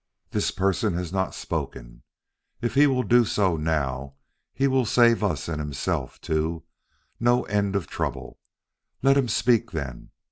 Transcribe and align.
This 0.31 0.49
person 0.49 0.95
has 0.95 1.13
not 1.13 1.35
spoken. 1.35 2.01
If 2.59 2.73
he 2.73 2.87
will 2.87 3.03
do 3.03 3.23
so 3.23 3.55
now, 3.55 4.15
he 4.51 4.67
will 4.67 4.83
save 4.83 5.23
us 5.23 5.47
and 5.47 5.59
himself, 5.59 6.19
too, 6.19 6.63
no 7.19 7.43
end 7.43 7.75
of 7.75 7.85
trouble. 7.85 8.39
Let 9.03 9.15
him 9.15 9.27
speak, 9.27 9.69
then. 9.69 10.09